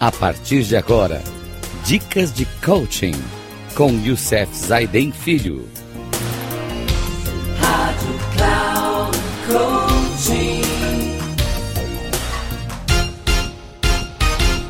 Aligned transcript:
A 0.00 0.12
partir 0.12 0.62
de 0.62 0.76
agora, 0.76 1.20
dicas 1.84 2.32
de 2.32 2.46
coaching 2.64 3.14
com 3.76 3.90
Youssef 3.90 4.54
Zaiden 4.54 5.10
Filho. 5.10 5.64
Rádio 7.58 8.14
Cloud 8.36 9.18
Coaching. 9.48 10.62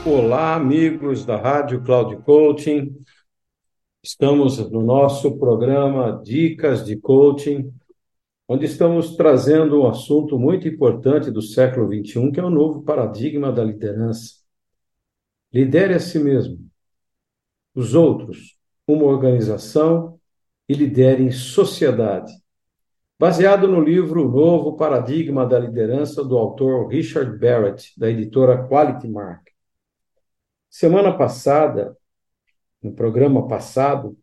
Olá, 0.06 0.54
amigos 0.54 1.26
da 1.26 1.36
Rádio 1.36 1.82
Cloud 1.82 2.16
Coaching. 2.22 2.96
Estamos 4.02 4.56
no 4.70 4.82
nosso 4.82 5.38
programa 5.38 6.22
Dicas 6.24 6.82
de 6.86 6.96
Coaching, 6.96 7.70
onde 8.48 8.64
estamos 8.64 9.14
trazendo 9.14 9.82
um 9.82 9.86
assunto 9.86 10.38
muito 10.38 10.66
importante 10.66 11.30
do 11.30 11.42
século 11.42 11.86
XXI, 11.86 12.32
que 12.32 12.40
é 12.40 12.44
o 12.44 12.48
novo 12.48 12.82
paradigma 12.82 13.52
da 13.52 13.62
liderança. 13.62 14.37
Lidere 15.52 15.94
a 15.94 16.00
si 16.00 16.18
mesmo, 16.18 16.58
os 17.74 17.94
outros, 17.94 18.58
uma 18.86 19.04
organização 19.04 20.20
e 20.68 20.74
lidere 20.74 21.22
em 21.22 21.30
sociedade. 21.30 22.32
Baseado 23.18 23.66
no 23.66 23.80
livro 23.80 24.28
Novo 24.28 24.76
Paradigma 24.76 25.46
da 25.46 25.58
Liderança, 25.58 26.22
do 26.22 26.36
autor 26.36 26.88
Richard 26.88 27.38
Barrett, 27.38 27.98
da 27.98 28.10
editora 28.10 28.68
Quality 28.68 29.08
Mark. 29.08 29.48
Semana 30.68 31.16
passada, 31.16 31.96
no 32.82 32.92
programa 32.92 33.48
passado, 33.48 34.16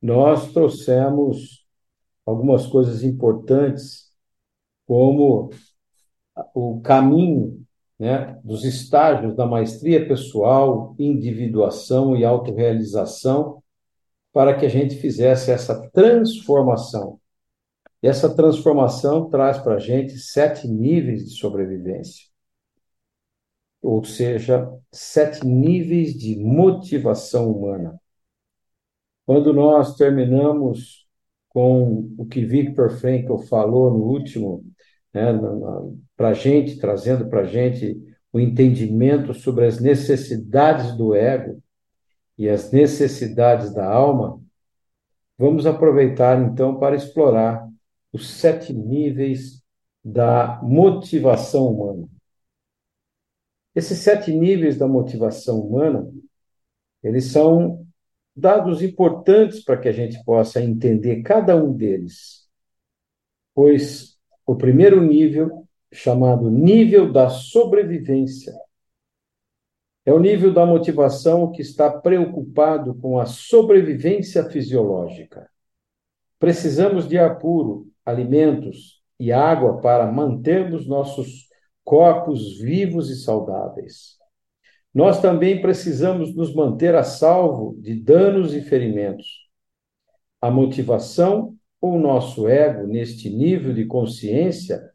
nós 0.00 0.52
trouxemos 0.52 1.66
algumas 2.24 2.66
coisas 2.66 3.02
importantes, 3.02 4.10
como 4.86 5.50
o 6.54 6.80
caminho 6.80 7.66
né, 8.00 8.40
dos 8.42 8.64
estágios 8.64 9.36
da 9.36 9.44
maestria 9.44 10.08
pessoal, 10.08 10.96
individuação 10.98 12.16
e 12.16 12.24
autorrealização, 12.24 13.62
para 14.32 14.56
que 14.58 14.64
a 14.64 14.70
gente 14.70 14.96
fizesse 14.96 15.50
essa 15.50 15.86
transformação. 15.90 17.20
E 18.02 18.08
essa 18.08 18.34
transformação 18.34 19.28
traz 19.28 19.58
para 19.58 19.74
a 19.74 19.78
gente 19.78 20.18
sete 20.18 20.66
níveis 20.66 21.26
de 21.26 21.36
sobrevivência, 21.36 22.26
ou 23.82 24.02
seja, 24.02 24.72
sete 24.90 25.46
níveis 25.46 26.14
de 26.14 26.36
motivação 26.38 27.52
humana. 27.52 28.00
Quando 29.26 29.52
nós 29.52 29.94
terminamos 29.96 31.06
com 31.50 32.14
o 32.16 32.24
que 32.24 32.46
Viktor 32.46 32.90
Frankl 32.90 33.36
falou 33.40 33.90
no 33.90 34.04
último 34.04 34.64
né, 35.12 35.32
para 36.16 36.28
a 36.28 36.34
gente, 36.34 36.78
trazendo 36.78 37.28
para 37.28 37.40
a 37.40 37.46
gente 37.46 38.00
o 38.32 38.38
entendimento 38.38 39.34
sobre 39.34 39.66
as 39.66 39.80
necessidades 39.80 40.96
do 40.96 41.14
ego 41.14 41.62
e 42.38 42.48
as 42.48 42.70
necessidades 42.70 43.74
da 43.74 43.86
alma, 43.86 44.40
vamos 45.36 45.66
aproveitar 45.66 46.40
então 46.40 46.78
para 46.78 46.94
explorar 46.94 47.68
os 48.12 48.30
sete 48.30 48.72
níveis 48.72 49.62
da 50.04 50.60
motivação 50.62 51.66
humana. 51.68 52.08
Esses 53.74 53.98
sete 53.98 54.32
níveis 54.32 54.76
da 54.76 54.88
motivação 54.88 55.60
humana, 55.60 56.10
eles 57.02 57.26
são 57.26 57.86
dados 58.34 58.82
importantes 58.82 59.62
para 59.62 59.76
que 59.76 59.88
a 59.88 59.92
gente 59.92 60.22
possa 60.24 60.62
entender 60.62 61.22
cada 61.22 61.56
um 61.56 61.72
deles, 61.72 62.48
pois 63.54 64.19
o 64.50 64.56
primeiro 64.56 65.00
nível, 65.00 65.64
chamado 65.92 66.50
nível 66.50 67.12
da 67.12 67.28
sobrevivência, 67.28 68.52
é 70.04 70.12
o 70.12 70.18
nível 70.18 70.52
da 70.52 70.66
motivação 70.66 71.52
que 71.52 71.62
está 71.62 71.88
preocupado 71.88 72.96
com 72.96 73.20
a 73.20 73.26
sobrevivência 73.26 74.50
fisiológica. 74.50 75.48
Precisamos 76.36 77.06
de 77.06 77.16
ar 77.16 77.38
puro, 77.38 77.92
alimentos 78.04 79.00
e 79.20 79.30
água 79.30 79.80
para 79.80 80.10
mantermos 80.10 80.84
nossos 80.84 81.48
corpos 81.84 82.58
vivos 82.58 83.08
e 83.08 83.22
saudáveis. 83.22 84.16
Nós 84.92 85.22
também 85.22 85.62
precisamos 85.62 86.34
nos 86.34 86.52
manter 86.52 86.96
a 86.96 87.04
salvo 87.04 87.76
de 87.78 87.94
danos 87.94 88.52
e 88.52 88.60
ferimentos. 88.62 89.48
A 90.40 90.50
motivação 90.50 91.56
o 91.80 91.98
nosso 91.98 92.46
ego, 92.48 92.86
neste 92.86 93.30
nível 93.30 93.72
de 93.72 93.86
consciência, 93.86 94.90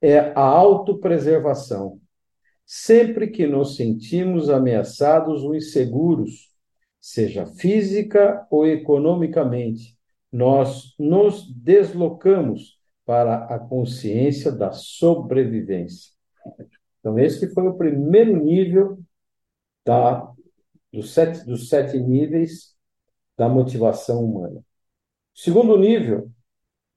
é 0.00 0.18
a 0.18 0.40
autopreservação. 0.40 2.00
Sempre 2.64 3.28
que 3.28 3.46
nos 3.46 3.76
sentimos 3.76 4.48
ameaçados 4.48 5.42
ou 5.42 5.54
inseguros, 5.54 6.50
seja 7.00 7.46
física 7.46 8.46
ou 8.50 8.66
economicamente, 8.66 9.96
nós 10.32 10.94
nos 10.98 11.52
deslocamos 11.52 12.78
para 13.04 13.44
a 13.44 13.58
consciência 13.58 14.50
da 14.50 14.72
sobrevivência. 14.72 16.12
Então, 17.00 17.18
esse 17.18 17.52
foi 17.52 17.68
o 17.68 17.74
primeiro 17.74 18.42
nível 18.42 18.98
da, 19.84 20.32
sete, 21.02 21.44
dos 21.44 21.68
sete 21.68 21.98
níveis 21.98 22.74
da 23.36 23.48
motivação 23.48 24.24
humana. 24.24 24.64
Segundo 25.34 25.76
nível 25.76 26.30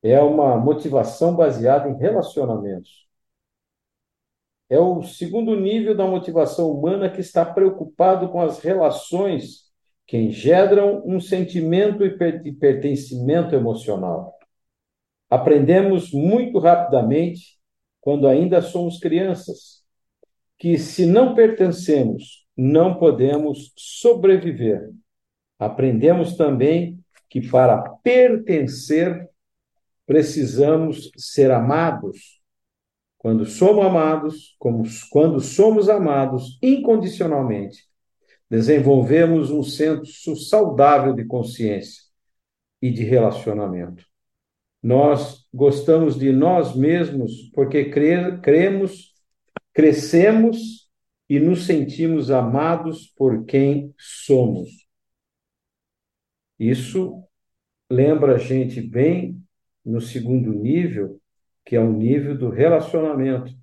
é 0.03 0.19
uma 0.21 0.57
motivação 0.57 1.35
baseada 1.35 1.89
em 1.89 1.97
relacionamentos. 1.97 3.05
É 4.69 4.79
o 4.79 5.03
segundo 5.03 5.55
nível 5.59 5.95
da 5.95 6.05
motivação 6.07 6.71
humana 6.71 7.09
que 7.09 7.21
está 7.21 7.45
preocupado 7.45 8.29
com 8.29 8.41
as 8.41 8.59
relações 8.59 9.65
que 10.07 10.17
engendram 10.17 11.03
um 11.05 11.19
sentimento 11.19 11.99
de 11.99 12.51
pertencimento 12.51 13.55
emocional. 13.55 14.37
Aprendemos 15.29 16.11
muito 16.11 16.59
rapidamente, 16.59 17.59
quando 17.99 18.27
ainda 18.27 18.61
somos 18.61 18.99
crianças, 18.99 19.83
que 20.57 20.77
se 20.77 21.05
não 21.05 21.33
pertencemos, 21.33 22.45
não 22.55 22.97
podemos 22.99 23.73
sobreviver. 23.75 24.91
Aprendemos 25.57 26.37
também 26.37 27.03
que 27.35 27.41
para 27.49 27.81
pertencer 27.97 29.29
precisamos 30.05 31.11
ser 31.17 31.51
amados. 31.51 32.41
Quando 33.17 33.45
somos 33.45 33.85
amados, 33.85 34.55
como 34.57 34.83
quando 35.09 35.41
somos 35.41 35.89
amados 35.89 36.57
incondicionalmente, 36.61 37.89
desenvolvemos 38.49 39.51
um 39.51 39.63
senso 39.63 40.33
saudável 40.37 41.13
de 41.13 41.25
consciência 41.25 42.03
e 42.81 42.89
de 42.89 43.03
relacionamento. 43.03 44.05
Nós 44.81 45.45
gostamos 45.53 46.17
de 46.17 46.31
nós 46.31 46.73
mesmos 46.73 47.51
porque 47.53 47.89
cre 47.89 48.39
cremos, 48.39 49.13
crescemos 49.73 50.89
e 51.27 51.37
nos 51.37 51.65
sentimos 51.65 52.31
amados 52.31 53.11
por 53.13 53.43
quem 53.43 53.93
somos. 53.97 54.85
Isso 56.57 57.24
lembra 57.89 58.35
a 58.35 58.37
gente 58.37 58.81
bem 58.81 59.41
no 59.83 60.01
segundo 60.01 60.51
nível, 60.53 61.19
que 61.63 61.75
é 61.75 61.79
o 61.79 61.91
nível 61.91 62.37
do 62.37 62.49
relacionamento, 62.49 63.53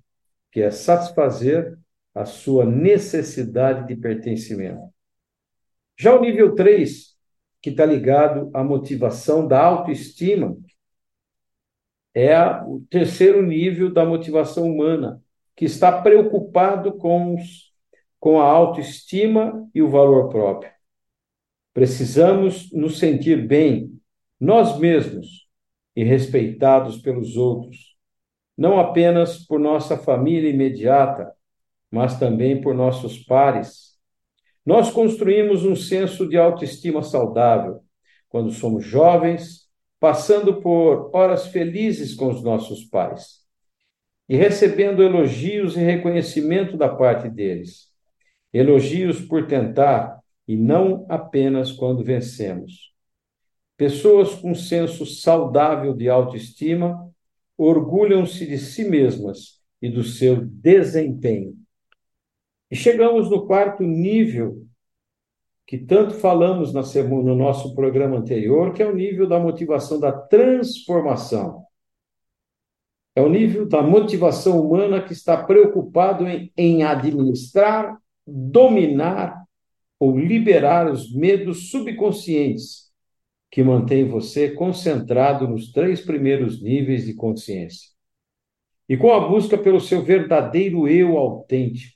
que 0.51 0.61
é 0.61 0.71
satisfazer 0.71 1.77
a 2.13 2.25
sua 2.25 2.65
necessidade 2.65 3.87
de 3.87 3.95
pertencimento. 3.95 4.93
Já 5.97 6.15
o 6.15 6.21
nível 6.21 6.53
3, 6.55 7.15
que 7.61 7.69
está 7.69 7.85
ligado 7.85 8.51
à 8.53 8.63
motivação 8.63 9.47
da 9.47 9.61
autoestima, 9.61 10.57
é 12.13 12.37
o 12.67 12.85
terceiro 12.89 13.41
nível 13.41 13.91
da 13.91 14.05
motivação 14.05 14.69
humana, 14.69 15.21
que 15.55 15.65
está 15.65 16.01
preocupado 16.01 16.93
com, 16.93 17.35
os, 17.35 17.73
com 18.19 18.39
a 18.39 18.45
autoestima 18.45 19.67
e 19.73 19.81
o 19.81 19.89
valor 19.89 20.29
próprio. 20.29 20.71
Precisamos 21.73 22.71
nos 22.71 22.99
sentir 22.99 23.47
bem, 23.47 23.99
nós 24.43 24.77
mesmos, 24.77 25.47
e 25.95 26.03
respeitados 26.03 26.97
pelos 26.97 27.37
outros, 27.37 27.95
não 28.57 28.77
apenas 28.77 29.37
por 29.37 29.57
nossa 29.57 29.97
família 29.97 30.49
imediata, 30.49 31.31
mas 31.89 32.19
também 32.19 32.59
por 32.59 32.75
nossos 32.75 33.17
pares. 33.19 33.97
Nós 34.65 34.91
construímos 34.91 35.63
um 35.63 35.77
senso 35.77 36.27
de 36.27 36.37
autoestima 36.37 37.01
saudável 37.01 37.85
quando 38.27 38.51
somos 38.51 38.83
jovens, 38.83 39.69
passando 39.97 40.59
por 40.59 41.09
horas 41.13 41.47
felizes 41.47 42.13
com 42.13 42.27
os 42.27 42.43
nossos 42.43 42.83
pais 42.83 43.43
e 44.27 44.35
recebendo 44.35 45.01
elogios 45.01 45.77
e 45.77 45.79
reconhecimento 45.79 46.75
da 46.75 46.89
parte 46.89 47.29
deles. 47.29 47.87
Elogios 48.51 49.21
por 49.21 49.47
tentar 49.47 50.19
e 50.45 50.57
não 50.57 51.05
apenas 51.07 51.71
quando 51.71 52.03
vencemos. 52.03 52.92
Pessoas 53.75 54.35
com 54.35 54.53
senso 54.53 55.05
saudável 55.05 55.93
de 55.95 56.07
autoestima 56.07 57.11
orgulham-se 57.57 58.45
de 58.45 58.57
si 58.57 58.83
mesmas 58.83 59.61
e 59.81 59.89
do 59.89 60.03
seu 60.03 60.45
desempenho. 60.45 61.55
E 62.69 62.75
chegamos 62.75 63.29
no 63.29 63.45
quarto 63.45 63.83
nível, 63.83 64.65
que 65.65 65.77
tanto 65.77 66.13
falamos 66.13 66.73
na 66.73 66.83
semana, 66.83 67.23
no 67.23 67.35
nosso 67.35 67.73
programa 67.73 68.17
anterior, 68.17 68.73
que 68.73 68.83
é 68.83 68.87
o 68.87 68.95
nível 68.95 69.27
da 69.27 69.39
motivação 69.39 69.99
da 69.99 70.11
transformação. 70.11 71.63
É 73.15 73.21
o 73.21 73.29
nível 73.29 73.67
da 73.67 73.81
motivação 73.81 74.59
humana 74.59 75.01
que 75.01 75.13
está 75.13 75.41
preocupado 75.43 76.27
em, 76.27 76.51
em 76.57 76.83
administrar, 76.83 77.97
dominar 78.25 79.43
ou 79.99 80.17
liberar 80.17 80.91
os 80.91 81.13
medos 81.13 81.69
subconscientes 81.69 82.92
que 83.53 83.61
mantêm 83.61 84.07
você 84.07 84.49
concentrado 84.49 85.47
nos 85.47 85.71
três 85.71 86.01
primeiros 86.01 86.59
níveis 86.59 87.05
de 87.05 87.13
consciência. 87.13 87.91
E 88.89 88.97
com 88.97 89.13
a 89.13 89.29
busca 89.29 89.55
pelo 89.55 89.79
seu 89.79 90.01
verdadeiro 90.01 90.87
eu 90.87 91.19
autêntico, 91.19 91.95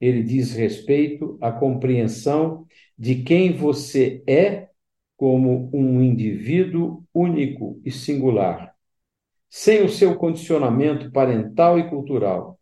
ele 0.00 0.20
diz 0.20 0.52
respeito 0.52 1.38
à 1.40 1.52
compreensão 1.52 2.66
de 2.98 3.22
quem 3.22 3.52
você 3.52 4.20
é 4.26 4.68
como 5.16 5.70
um 5.72 6.02
indivíduo 6.02 7.04
único 7.14 7.80
e 7.84 7.92
singular, 7.92 8.74
sem 9.48 9.84
o 9.84 9.88
seu 9.88 10.16
condicionamento 10.16 11.12
parental 11.12 11.78
e 11.78 11.88
cultural. 11.88 12.58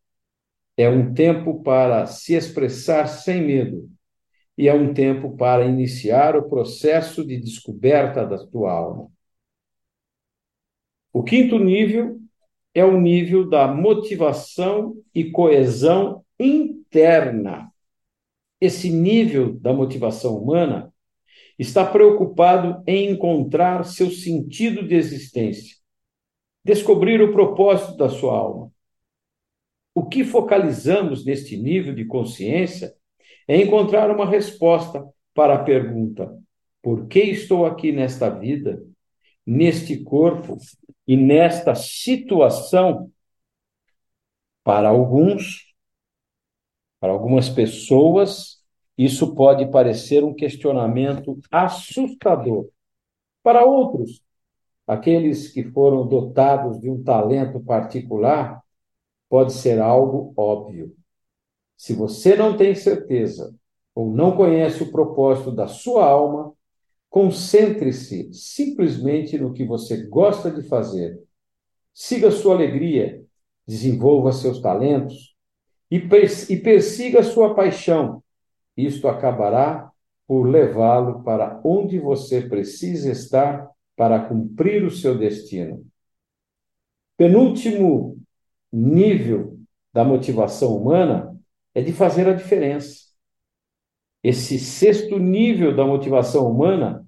É 0.77 0.87
um 0.87 1.15
tempo 1.15 1.63
para 1.63 2.05
se 2.05 2.35
expressar 2.35 3.07
sem 3.07 3.41
medo 3.41 3.89
e 4.57 4.69
é 4.69 4.75
um 4.75 4.93
tempo 4.93 5.37
para 5.37 5.65
iniciar 5.65 6.37
o 6.37 6.49
processo 6.49 7.25
de 7.27 7.39
descoberta 7.39 8.27
da 8.27 8.47
tua 8.47 8.73
alma. 8.73 9.11
O 11.13 11.23
quinto 11.23 11.59
nível 11.59 12.21
é 12.75 12.85
o 12.85 13.01
nível 13.01 13.49
da 13.49 13.67
motivação 13.67 14.97
e 15.15 15.31
coesão 15.31 16.25
interna. 16.39 17.73
Esse 18.61 18.91
nível 18.91 19.59
da 19.59 19.73
motivação 19.73 20.37
humana 20.37 20.93
está 21.59 21.85
preocupado 21.85 22.83
em 22.87 23.11
encontrar 23.11 23.85
seu 23.85 24.11
sentido 24.11 24.87
de 24.87 24.95
existência 24.95 25.81
descobrir 26.65 27.21
o 27.23 27.33
propósito 27.33 27.97
da 27.97 28.09
sua 28.09 28.37
alma. 28.37 28.73
O 29.95 30.07
que 30.07 30.25
focalizamos 30.25 31.25
neste 31.25 31.57
nível 31.57 31.95
de 31.95 32.05
consciência 32.05 32.95
é 33.51 33.57
encontrar 33.57 34.09
uma 34.13 34.25
resposta 34.25 35.05
para 35.35 35.55
a 35.57 35.65
pergunta: 35.65 36.33
por 36.81 37.09
que 37.09 37.19
estou 37.19 37.67
aqui 37.67 37.91
nesta 37.91 38.31
vida, 38.31 38.81
neste 39.45 40.05
corpo 40.05 40.57
e 41.05 41.17
nesta 41.17 41.75
situação? 41.75 43.11
Para 44.63 44.91
alguns, 44.91 45.75
para 47.01 47.13
algumas 47.13 47.49
pessoas, 47.49 48.63
isso 48.97 49.35
pode 49.35 49.69
parecer 49.69 50.23
um 50.23 50.33
questionamento 50.33 51.37
assustador. 51.51 52.69
Para 53.43 53.65
outros, 53.65 54.23
aqueles 54.87 55.53
que 55.53 55.65
foram 55.65 56.07
dotados 56.07 56.79
de 56.79 56.89
um 56.89 57.03
talento 57.03 57.59
particular, 57.59 58.63
pode 59.29 59.53
ser 59.55 59.81
algo 59.81 60.33
óbvio. 60.37 61.00
Se 61.81 61.95
você 61.95 62.37
não 62.37 62.59
tem 62.59 62.75
certeza 62.75 63.57
ou 63.95 64.13
não 64.13 64.37
conhece 64.37 64.83
o 64.83 64.93
propósito 64.93 65.51
da 65.51 65.67
sua 65.67 66.05
alma, 66.05 66.53
concentre-se 67.09 68.31
simplesmente 68.35 69.39
no 69.39 69.55
que 69.55 69.65
você 69.65 70.07
gosta 70.07 70.51
de 70.51 70.63
fazer. 70.69 71.19
Siga 71.95 72.31
sua 72.31 72.55
alegria, 72.55 73.25
desenvolva 73.67 74.31
seus 74.31 74.61
talentos 74.61 75.35
e, 75.91 75.99
persiga 75.99 77.23
sua 77.23 77.55
paixão. 77.55 78.23
Isto 78.77 79.09
acabará 79.09 79.91
por 80.27 80.43
levá-lo 80.43 81.23
para 81.23 81.63
onde 81.65 81.99
você 81.99 82.43
precisa 82.43 83.11
estar 83.11 83.71
para 83.97 84.29
cumprir 84.29 84.85
o 84.85 84.91
seu 84.91 85.17
destino. 85.17 85.87
Penúltimo 87.17 88.19
nível 88.71 89.59
da 89.95 90.05
motivação 90.05 90.77
humana 90.77 91.30
é 91.75 91.83
de 91.83 91.93
fazer 91.93 92.29
a 92.29 92.33
diferença. 92.33 93.11
Esse 94.23 94.59
sexto 94.59 95.19
nível 95.19 95.75
da 95.75 95.85
motivação 95.85 96.51
humana, 96.51 97.07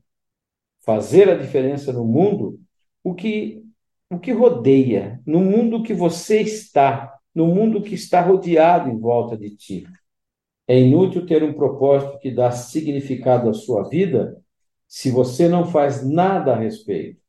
fazer 0.84 1.28
a 1.28 1.36
diferença 1.36 1.92
no 1.92 2.04
mundo, 2.04 2.60
o 3.04 3.14
que 3.14 3.62
o 4.12 4.18
que 4.18 4.30
rodeia, 4.30 5.22
no 5.26 5.40
mundo 5.40 5.82
que 5.82 5.94
você 5.94 6.42
está, 6.42 7.18
no 7.34 7.46
mundo 7.46 7.80
que 7.80 7.94
está 7.94 8.20
rodeado 8.20 8.90
em 8.90 8.98
volta 8.98 9.38
de 9.38 9.56
ti. 9.56 9.86
É 10.68 10.78
inútil 10.78 11.24
ter 11.24 11.42
um 11.42 11.54
propósito 11.54 12.18
que 12.18 12.30
dá 12.30 12.50
significado 12.50 13.48
à 13.48 13.54
sua 13.54 13.88
vida 13.88 14.38
se 14.86 15.10
você 15.10 15.48
não 15.48 15.64
faz 15.64 16.06
nada 16.06 16.52
a 16.52 16.58
respeito. 16.58 17.22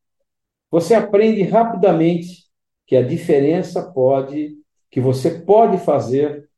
Você 0.70 0.94
aprende 0.94 1.42
rapidamente 1.44 2.44
que 2.86 2.98
a 2.98 3.02
diferença 3.02 3.82
pode, 3.94 4.58
que 4.92 5.00
você 5.00 5.40
pode 5.40 5.78
fazer 5.78 6.50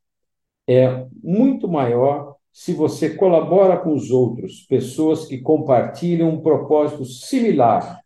é 0.68 1.06
muito 1.24 1.68
maior 1.68 2.36
se 2.52 2.74
você 2.74 3.16
colabora 3.16 3.78
com 3.78 3.94
os 3.94 4.12
outros, 4.12 4.66
pessoas 4.68 5.26
que 5.26 5.40
compartilham 5.40 6.30
um 6.30 6.42
propósito 6.42 7.04
similar 7.04 8.02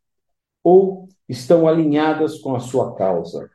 ou 0.64 1.08
estão 1.28 1.68
alinhadas 1.68 2.40
com 2.40 2.56
a 2.56 2.60
sua 2.60 2.96
causa. 2.96 3.50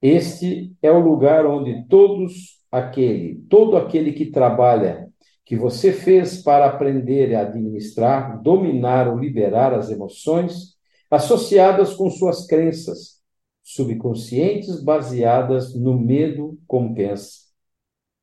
Este 0.00 0.74
é 0.82 0.90
o 0.90 0.98
lugar 0.98 1.44
onde 1.46 1.86
todos 1.88 2.62
aquele, 2.72 3.36
todo 3.48 3.76
aquele 3.76 4.12
que 4.12 4.30
trabalha 4.30 5.08
que 5.44 5.54
você 5.54 5.92
fez 5.92 6.42
para 6.42 6.66
aprender 6.66 7.34
a 7.34 7.42
administrar, 7.42 8.40
dominar 8.42 9.08
ou 9.08 9.18
liberar 9.18 9.74
as 9.74 9.90
emoções 9.90 10.72
associadas 11.10 11.92
com 11.94 12.08
suas 12.08 12.46
crenças 12.46 13.20
subconscientes 13.62 14.82
baseadas 14.82 15.74
no 15.74 15.98
medo 15.98 16.58
compensa. 16.66 17.41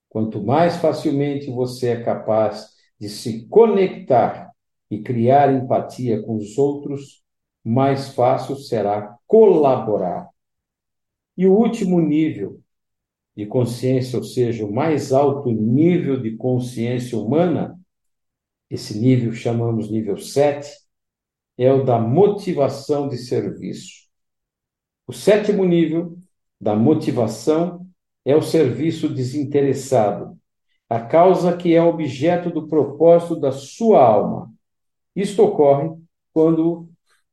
Quanto 0.10 0.44
mais 0.44 0.78
facilmente 0.78 1.52
você 1.52 1.90
é 1.90 2.04
capaz 2.04 2.70
de 3.00 3.08
se 3.08 3.48
conectar 3.48 4.52
e 4.90 5.02
criar 5.02 5.54
empatia 5.54 6.22
com 6.24 6.36
os 6.36 6.58
outros, 6.58 7.24
mais 7.64 8.10
fácil 8.10 8.56
será 8.56 9.16
colaborar. 9.28 10.28
E 11.38 11.45
o 11.45 11.54
último 11.54 12.02
nível 12.02 12.60
de 13.36 13.45
consciência, 13.45 14.18
ou 14.18 14.26
seja, 14.26 14.66
o 14.66 14.74
mais 14.74 15.14
alto 15.14 15.52
nível 15.52 16.19
de 16.19 16.36
consciência 16.36 17.18
humana, 17.18 17.80
esse 18.69 19.00
nível 19.00 19.31
chamamos 19.31 19.90
nível 19.90 20.18
7, 20.18 20.69
é 21.57 21.72
o 21.72 21.83
da 21.83 22.00
motivação 22.00 23.07
de 23.07 23.18
serviço. 23.18 24.07
O 25.07 25.14
sétimo 25.14 25.66
nível 25.66 26.18
da 26.60 26.76
motivação 26.76 27.79
é 28.30 28.36
o 28.36 28.44
serviço 28.44 29.09
desinteressado, 29.09 30.38
a 30.88 31.02
causa 31.02 31.57
que 31.57 31.74
é 31.74 31.81
objeto 31.81 32.52
do 32.52 32.68
propósito 32.68 33.36
da 33.36 33.52
sua 33.52 34.06
alma. 34.06 34.54
Isto 35.16 35.44
ocorre 35.44 35.92
quando 36.31 36.88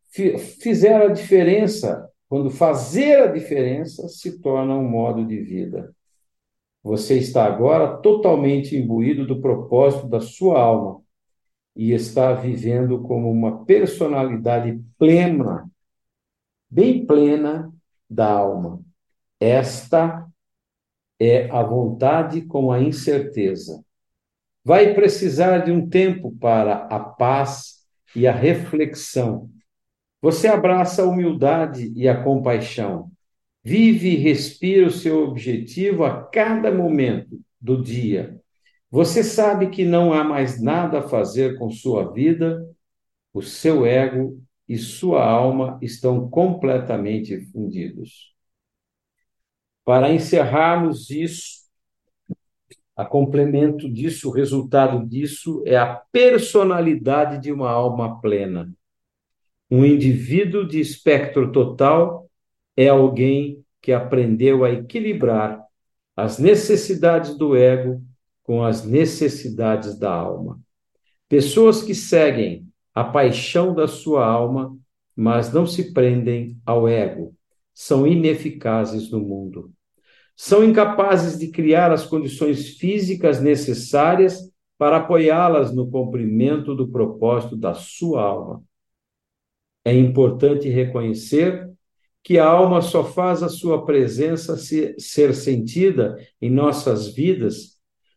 fizer 0.08 1.02
a 1.02 1.08
diferença, 1.08 2.10
quando 2.30 2.50
fazer 2.50 3.20
a 3.20 3.26
diferença 3.26 4.08
se 4.08 4.40
torna 4.40 4.74
um 4.74 4.88
modo 4.88 5.26
de 5.26 5.38
vida. 5.38 5.94
Você 6.82 7.18
está 7.18 7.44
agora 7.44 7.98
totalmente 7.98 8.74
imbuído 8.74 9.26
do 9.26 9.38
propósito 9.38 10.08
da 10.08 10.20
sua 10.20 10.58
alma 10.58 11.02
e 11.74 11.92
está 11.92 12.32
vivendo 12.32 13.02
como 13.02 13.30
uma 13.30 13.66
personalidade 13.66 14.82
plena, 14.98 15.70
bem 16.70 17.04
plena 17.04 17.70
da 18.08 18.30
alma. 18.32 18.80
Esta 19.38 20.26
é 21.18 21.50
a 21.50 21.62
vontade 21.62 22.42
com 22.42 22.70
a 22.70 22.80
incerteza. 22.80 23.84
Vai 24.64 24.94
precisar 24.94 25.58
de 25.58 25.70
um 25.70 25.88
tempo 25.88 26.32
para 26.40 26.86
a 26.86 26.98
paz 26.98 27.76
e 28.14 28.26
a 28.26 28.32
reflexão. 28.32 29.48
Você 30.20 30.48
abraça 30.48 31.02
a 31.02 31.06
humildade 31.06 31.92
e 31.94 32.08
a 32.08 32.22
compaixão. 32.22 33.10
Vive 33.62 34.10
e 34.10 34.16
respira 34.16 34.86
o 34.86 34.90
seu 34.90 35.24
objetivo 35.24 36.04
a 36.04 36.22
cada 36.24 36.72
momento 36.72 37.40
do 37.60 37.82
dia. 37.82 38.40
Você 38.90 39.22
sabe 39.22 39.70
que 39.70 39.84
não 39.84 40.12
há 40.12 40.24
mais 40.24 40.60
nada 40.60 41.00
a 41.00 41.08
fazer 41.08 41.58
com 41.58 41.70
sua 41.70 42.12
vida, 42.12 42.64
o 43.34 43.42
seu 43.42 43.84
ego 43.84 44.40
e 44.68 44.78
sua 44.78 45.24
alma 45.24 45.78
estão 45.82 46.28
completamente 46.28 47.40
fundidos. 47.52 48.35
Para 49.86 50.12
encerrarmos 50.12 51.10
isso, 51.10 51.64
a 52.96 53.04
complemento 53.04 53.88
disso, 53.88 54.28
o 54.28 54.32
resultado 54.32 55.06
disso 55.06 55.62
é 55.64 55.76
a 55.76 55.94
personalidade 56.10 57.40
de 57.40 57.52
uma 57.52 57.70
alma 57.70 58.20
plena. 58.20 58.68
Um 59.70 59.84
indivíduo 59.84 60.66
de 60.66 60.80
espectro 60.80 61.52
total 61.52 62.28
é 62.76 62.88
alguém 62.88 63.64
que 63.80 63.92
aprendeu 63.92 64.64
a 64.64 64.72
equilibrar 64.72 65.64
as 66.16 66.40
necessidades 66.40 67.38
do 67.38 67.54
ego 67.54 68.02
com 68.42 68.64
as 68.64 68.84
necessidades 68.84 69.96
da 69.96 70.10
alma. 70.12 70.58
Pessoas 71.28 71.80
que 71.80 71.94
seguem 71.94 72.66
a 72.92 73.04
paixão 73.04 73.72
da 73.72 73.86
sua 73.86 74.26
alma, 74.26 74.76
mas 75.14 75.52
não 75.52 75.64
se 75.64 75.92
prendem 75.92 76.58
ao 76.66 76.88
ego, 76.88 77.36
são 77.72 78.04
ineficazes 78.04 79.12
no 79.12 79.20
mundo. 79.20 79.75
São 80.36 80.62
incapazes 80.62 81.38
de 81.38 81.48
criar 81.48 81.90
as 81.90 82.04
condições 82.04 82.76
físicas 82.76 83.40
necessárias 83.40 84.52
para 84.76 84.98
apoiá-las 84.98 85.74
no 85.74 85.90
cumprimento 85.90 86.74
do 86.74 86.88
propósito 86.88 87.56
da 87.56 87.72
sua 87.72 88.22
alma. 88.22 88.62
É 89.82 89.94
importante 89.94 90.68
reconhecer 90.68 91.70
que 92.22 92.38
a 92.38 92.46
alma 92.46 92.82
só 92.82 93.04
faz 93.04 93.42
a 93.42 93.48
sua 93.48 93.86
presença 93.86 94.56
ser 94.56 95.34
sentida 95.34 96.18
em 96.40 96.50
nossas 96.50 97.08
vidas 97.08 97.76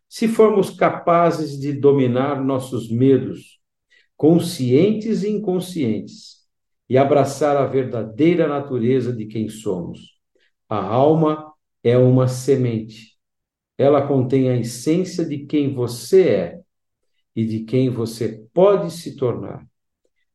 se 0.09 0.27
formos 0.27 0.71
capazes 0.71 1.57
de 1.59 1.71
dominar 1.71 2.43
nossos 2.43 2.89
medos, 2.89 3.59
conscientes 4.17 5.23
e 5.23 5.29
inconscientes, 5.29 6.39
e 6.89 6.97
abraçar 6.97 7.55
a 7.55 7.67
verdadeira 7.67 8.47
natureza 8.47 9.13
de 9.13 9.27
quem 9.27 9.47
somos. 9.47 10.17
A 10.67 10.83
alma 10.83 11.48
é 11.83 11.97
uma 11.97 12.27
semente. 12.27 13.17
Ela 13.77 14.05
contém 14.05 14.49
a 14.49 14.57
essência 14.57 15.25
de 15.25 15.45
quem 15.45 15.73
você 15.73 16.29
é 16.29 16.61
e 17.35 17.45
de 17.45 17.61
quem 17.61 17.89
você 17.89 18.45
pode 18.53 18.91
se 18.91 19.15
tornar. 19.15 19.65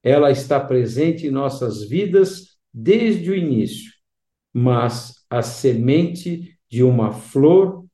Ela 0.02 0.30
está 0.30 0.58
presente 0.60 1.26
em 1.26 1.30
nossas 1.30 1.84
vidas 1.84 2.58
desde 2.72 3.30
o 3.30 3.34
início, 3.34 3.92
mas 4.52 5.24
a 5.28 5.42
semente 5.42 6.58
de 6.68 6.82
uma 6.82 7.12
flor 7.12 7.84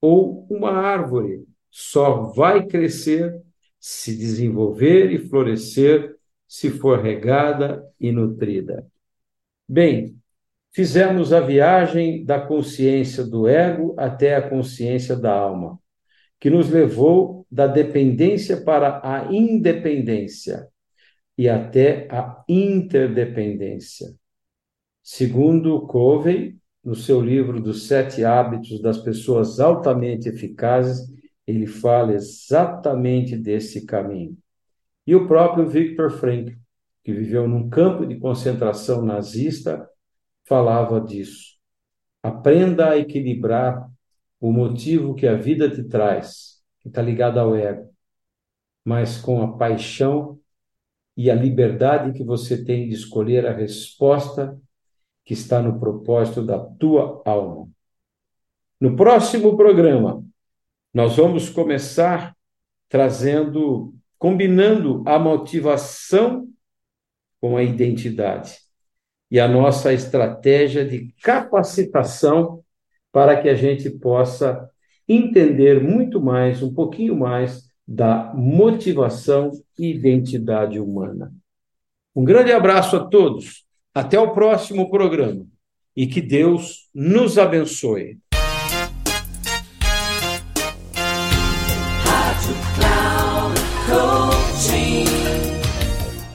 ou 0.00 0.46
uma 0.50 0.70
árvore 0.70 1.44
só 1.70 2.24
vai 2.32 2.66
crescer, 2.66 3.40
se 3.80 4.16
desenvolver 4.16 5.10
e 5.12 5.18
florescer 5.28 6.16
se 6.46 6.70
for 6.70 7.00
regada 7.00 7.86
e 8.00 8.10
nutrida. 8.10 8.90
Bem, 9.68 10.17
fizemos 10.78 11.32
a 11.32 11.40
viagem 11.40 12.24
da 12.24 12.40
consciência 12.40 13.24
do 13.24 13.48
ego 13.48 13.96
até 13.98 14.36
a 14.36 14.48
consciência 14.48 15.16
da 15.16 15.32
alma, 15.32 15.76
que 16.38 16.48
nos 16.48 16.70
levou 16.70 17.44
da 17.50 17.66
dependência 17.66 18.58
para 18.58 19.00
a 19.02 19.26
independência 19.34 20.68
e 21.36 21.48
até 21.48 22.06
a 22.08 22.44
interdependência. 22.48 24.14
Segundo 25.02 25.84
Covey, 25.88 26.56
no 26.84 26.94
seu 26.94 27.20
livro 27.20 27.60
dos 27.60 27.88
Sete 27.88 28.24
Hábitos 28.24 28.80
das 28.80 28.98
Pessoas 28.98 29.58
Altamente 29.58 30.28
Eficazes, 30.28 31.12
ele 31.44 31.66
fala 31.66 32.14
exatamente 32.14 33.36
desse 33.36 33.84
caminho. 33.84 34.38
E 35.04 35.16
o 35.16 35.26
próprio 35.26 35.68
Viktor 35.68 36.08
Frankl, 36.08 36.52
que 37.02 37.12
viveu 37.12 37.48
num 37.48 37.68
campo 37.68 38.06
de 38.06 38.14
concentração 38.20 39.04
nazista, 39.04 39.84
falava 40.48 41.00
disso. 41.00 41.58
Aprenda 42.22 42.90
a 42.90 42.98
equilibrar 42.98 43.88
o 44.40 44.50
motivo 44.50 45.14
que 45.14 45.26
a 45.26 45.36
vida 45.36 45.70
te 45.70 45.84
traz, 45.84 46.62
que 46.80 46.88
está 46.88 47.02
ligado 47.02 47.38
ao 47.38 47.54
ego, 47.54 47.94
mas 48.84 49.20
com 49.20 49.42
a 49.42 49.56
paixão 49.56 50.40
e 51.16 51.30
a 51.30 51.34
liberdade 51.34 52.16
que 52.16 52.24
você 52.24 52.64
tem 52.64 52.88
de 52.88 52.94
escolher 52.94 53.46
a 53.46 53.52
resposta 53.52 54.58
que 55.24 55.34
está 55.34 55.60
no 55.60 55.78
propósito 55.78 56.42
da 56.44 56.58
tua 56.58 57.22
alma. 57.26 57.68
No 58.80 58.96
próximo 58.96 59.56
programa, 59.56 60.24
nós 60.94 61.16
vamos 61.16 61.50
começar 61.50 62.34
trazendo 62.88 63.94
combinando 64.16 65.04
a 65.06 65.18
motivação 65.18 66.48
com 67.40 67.56
a 67.56 67.62
identidade 67.62 68.67
e 69.30 69.38
a 69.38 69.46
nossa 69.46 69.92
estratégia 69.92 70.84
de 70.84 71.14
capacitação 71.22 72.62
para 73.12 73.40
que 73.40 73.48
a 73.48 73.54
gente 73.54 73.90
possa 73.90 74.68
entender 75.08 75.82
muito 75.82 76.20
mais, 76.20 76.62
um 76.62 76.72
pouquinho 76.72 77.16
mais, 77.16 77.68
da 77.86 78.32
motivação 78.34 79.50
e 79.78 79.90
identidade 79.90 80.78
humana. 80.78 81.32
Um 82.14 82.24
grande 82.24 82.52
abraço 82.52 82.96
a 82.96 83.04
todos, 83.04 83.64
até 83.94 84.18
o 84.18 84.32
próximo 84.32 84.90
programa 84.90 85.46
e 85.96 86.06
que 86.06 86.20
Deus 86.20 86.88
nos 86.94 87.38
abençoe. 87.38 88.18